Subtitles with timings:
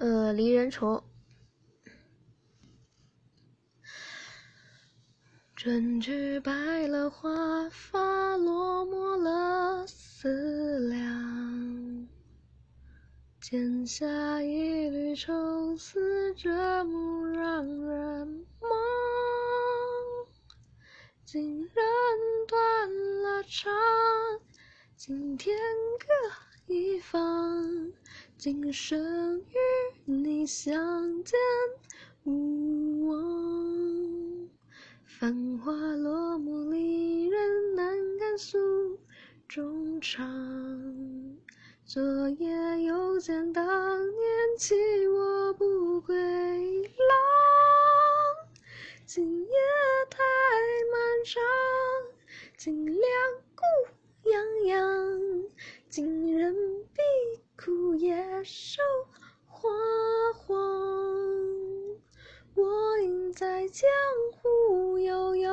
[0.00, 1.02] 呃，离人愁。
[5.56, 12.08] 春去白了花，发落寞了思量。
[13.40, 18.70] 剪下一缕愁丝，折幕让人梦。
[21.24, 21.74] 今人
[22.46, 23.72] 断了肠，
[24.98, 25.56] 今天
[26.66, 27.92] 各一方。
[28.36, 29.54] 今生与
[30.04, 31.38] 你相见
[32.24, 34.48] 无望，
[35.04, 38.58] 繁华落幕，离人难敢诉
[39.46, 40.26] 衷肠。
[41.84, 44.74] 昨夜又见当年弃
[45.06, 46.26] 我不归郎，
[49.06, 49.48] 今夜
[50.10, 50.24] 太
[50.90, 51.40] 漫长，
[52.56, 53.00] 今两
[54.28, 55.20] 孤洋洋，
[55.88, 56.54] 今人
[56.92, 57.00] 比。
[57.56, 58.14] 枯叶
[58.44, 58.82] 瘦
[59.46, 59.70] 花
[60.36, 60.54] 黄，
[62.54, 63.88] 我应在江
[64.34, 65.50] 湖悠悠，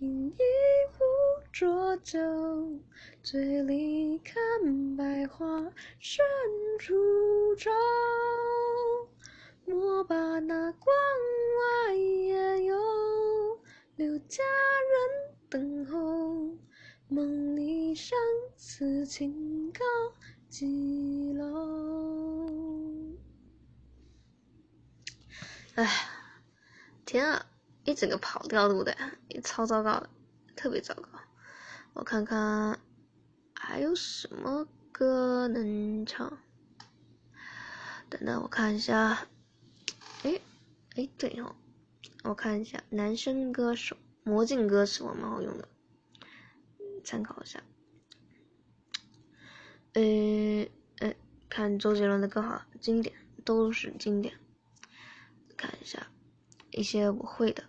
[0.00, 0.42] 饮一
[0.92, 1.04] 壶
[1.50, 2.18] 浊酒，
[3.22, 6.22] 醉里看百花深
[6.78, 6.94] 处
[7.56, 7.70] 愁。
[9.64, 10.94] 莫把那关
[11.88, 12.76] 外野游，
[13.96, 16.07] 留佳人等候。
[17.08, 18.18] 梦里相
[18.56, 19.80] 思情高。
[20.50, 22.50] 几楼？
[25.74, 25.86] 哎，
[27.04, 27.46] 天啊，
[27.84, 28.96] 一整个跑调录的，
[29.28, 30.10] 也超糟糕的，
[30.54, 31.08] 特别糟糕。
[31.94, 32.78] 我看看
[33.54, 36.38] 还有什么歌能唱？
[38.10, 39.26] 等等，我看一下。
[40.24, 40.40] 哎，
[40.96, 41.54] 哎，对哦，
[42.24, 45.68] 我看一下男生歌手，魔镜歌词，蛮好用的，
[47.04, 47.62] 参考一下。
[49.94, 50.66] 呃
[50.98, 51.14] 呃，
[51.48, 54.34] 看周杰伦的歌好，经典都是经典。
[55.56, 56.06] 看一下
[56.70, 57.64] 一些我会的，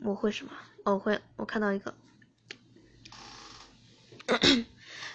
[0.00, 0.52] 我会什么？
[0.84, 1.94] 我会，我看到一个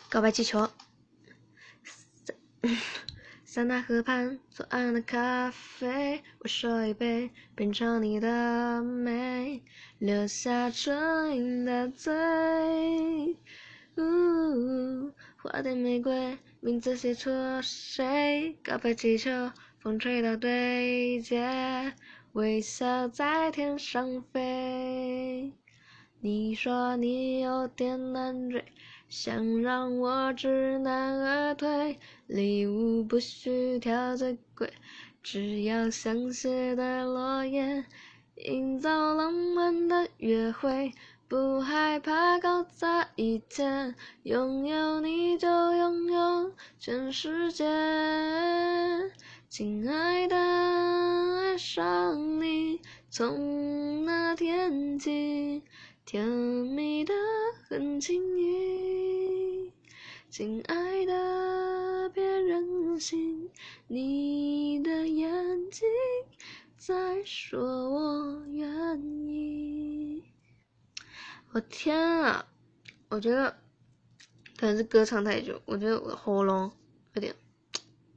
[0.09, 0.69] 告白气球。
[3.51, 9.63] 塞纳河畔左岸的咖啡，我说一杯，品尝你的美，
[9.97, 12.13] 留下唇印的嘴。
[15.41, 18.55] 花店玫瑰，名字写错谁？
[18.63, 19.31] 告白气球，
[19.79, 21.91] 风吹到对街，
[22.33, 25.55] 微笑在天上飞。
[26.21, 28.63] 你说你有点难追，
[29.09, 31.99] 想让我知难而退。
[32.27, 34.71] 礼物不需挑最贵，
[35.23, 37.83] 只要香榭的落叶，
[38.35, 40.93] 营造浪漫的约会。
[41.27, 43.93] 不害怕搞砸一切，
[44.23, 47.65] 拥有你就拥有全世界。
[49.47, 52.81] 亲爱的，爱上你
[53.11, 55.61] 从那天起，
[56.03, 57.13] 甜蜜的
[57.67, 58.88] 很轻易。
[60.29, 63.49] 亲爱的，别任性，
[63.87, 65.87] 你的眼睛
[66.77, 70.23] 在说我愿意。
[71.51, 72.45] 我天啊！
[73.09, 73.57] 我觉得
[74.55, 76.71] 可能是歌唱太久，我觉得我的喉咙
[77.13, 77.35] 有点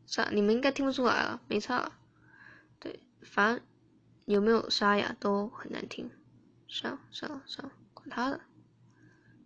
[0.04, 1.98] 沙，你们应该听不出来了，没差了。
[2.78, 3.64] 对，反正
[4.26, 6.10] 有没有沙哑都很难听。
[6.68, 8.40] 算了算了算了，管他的，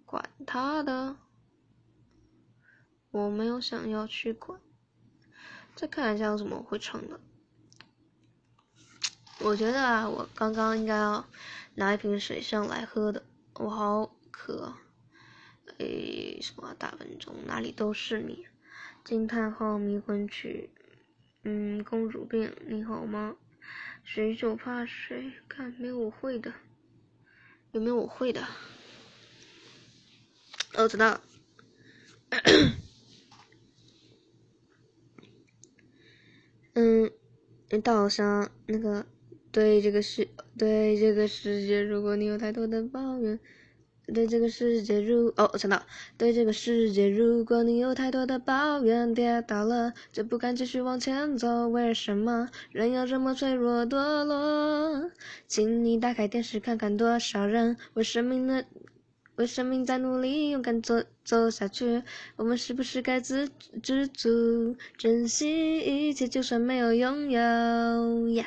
[0.04, 1.16] 管他的，
[3.16, 4.60] 我没有想要去管。
[5.74, 7.18] 再看一下有什么会唱的。
[9.40, 11.26] 我觉得啊，我刚刚应该要
[11.76, 13.24] 拿一瓶水上来喝的。
[13.54, 14.74] 我好渴，
[15.78, 18.46] 诶，什么大笨钟哪里都是你，
[19.02, 20.68] 惊叹号迷魂曲，
[21.42, 23.34] 嗯，公主病你好吗？
[24.04, 26.52] 谁就怕谁，看没有我会的，
[27.72, 28.46] 有没有我会的？
[30.74, 31.18] 哦，知道，
[36.76, 37.10] 嗯，
[37.82, 39.04] 大好像那个。
[39.52, 40.28] 对这个世，
[40.58, 43.40] 对这个世界，如果你有太多的抱怨，
[44.12, 45.82] 对这个世界如哦，想到，
[46.18, 55.10] 对这个世界，如果你有太多的抱怨，跌倒了就不敢继续往前走，为什么人要这么脆弱堕落？
[55.46, 58.66] 请你打开电视看看，多少人为生命的，
[59.36, 62.02] 为生命在努力，勇敢走走下去。
[62.36, 63.48] 我们是不是该知
[63.82, 68.46] 知足，珍惜一切，就算没有拥有呀？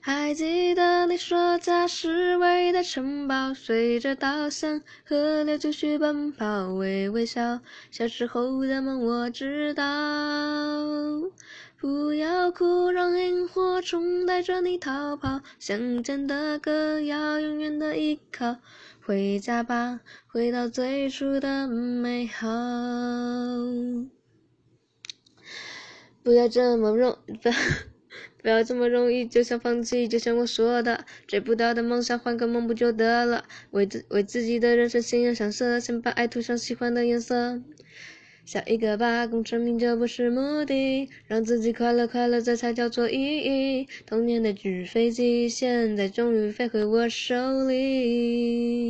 [0.00, 7.58] 还记得你说家是唯一的城堡，随着稻香河流继续奔跑，微微笑。
[7.90, 9.84] 小时候的梦我知道，
[11.80, 15.40] 不要哭，让萤火虫带着你逃跑。
[15.58, 18.58] 乡间的歌谣，永远的依靠。
[19.06, 22.48] 回家吧，回到最初的美好。
[26.24, 27.54] 不要这么容，不要
[28.42, 30.08] 不要这么容易就想放弃。
[30.08, 33.44] 就像我说的，追不到的梦想，换个梦不就得了？
[33.70, 37.62] 为自为自己的人生鲜艳上色，先把爱涂上喜欢的颜色。
[38.44, 43.88] 笑一个吧，功成名就不是目的，让自己快乐快乐，这才叫做意义。
[44.06, 47.34] 童年的纸飞机，现在终于飞回我手
[47.66, 48.85] 里。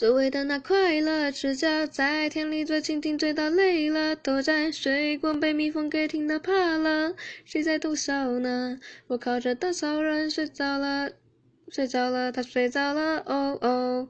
[0.00, 7.14] 所谓的那快乐，赤脚在田里追蜻蜓，追到累了，躲在水管被蜜蜂给叮到怕了。
[7.44, 8.80] 谁在偷笑呢？
[9.08, 11.10] 我靠着稻草人睡着了，
[11.68, 14.08] 睡着了，他睡着了，哦哦，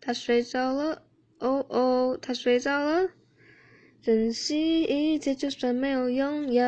[0.00, 1.02] 他睡着了。
[1.40, 3.10] 哦哦，他睡着了。
[4.00, 6.62] 珍惜一切，就算没有拥有。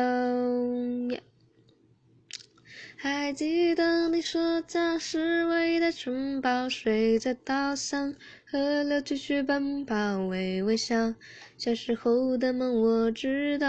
[2.99, 8.15] 还记得你说家是唯一的城堡，睡在稻上，
[8.49, 11.13] 河流继续奔跑，微微笑。
[11.59, 13.67] 小时候的梦我知道。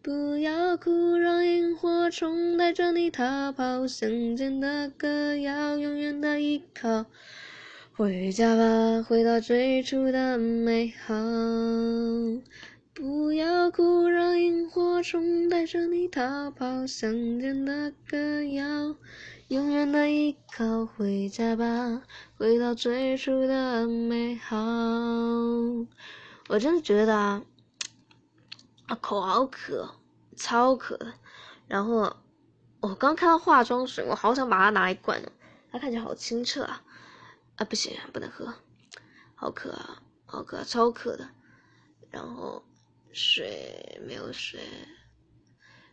[0.00, 3.86] 不要哭，让萤火虫带着你逃跑。
[3.86, 7.04] 乡间的歌谣，永远的依靠。
[7.92, 11.14] 回家吧，回到最初的美好。
[12.94, 14.08] 不要哭，
[14.44, 16.86] 萤火虫带着你逃跑。
[16.86, 18.94] 乡间的歌谣，
[19.48, 20.84] 永远的依靠。
[20.84, 22.02] 回家吧，
[22.36, 24.56] 回到最初的美好。
[26.48, 27.42] 我真的觉得啊，
[29.00, 29.94] 口好渴，
[30.36, 30.98] 超渴。
[31.66, 32.14] 然后
[32.80, 35.32] 我刚看到化妆水，我好想把它拿来灌呢，
[35.72, 36.82] 它看起来好清澈啊。
[37.56, 38.52] 啊，不行，不能喝，
[39.34, 41.30] 好渴啊，好渴，超渴的。
[42.10, 42.62] 然后
[43.14, 44.60] 睡没有睡，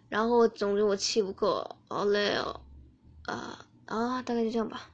[0.09, 2.61] 然后总之我气不够，好累哦，
[3.25, 4.90] 啊啊，大概就这样吧。